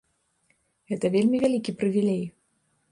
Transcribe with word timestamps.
Гэта 0.93 1.11
вельмі 1.17 1.37
вялікі 1.45 1.77
прывілей. 1.81 2.23